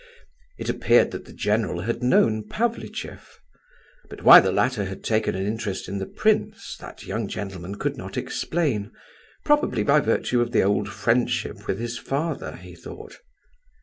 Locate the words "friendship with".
10.89-11.77